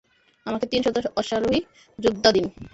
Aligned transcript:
আমাকে 0.45 0.65
তিনশত 0.71 0.95
অশ্বারোহী 1.19 1.59
যোদ্ধা 1.99 2.29
দিন। 2.31 2.45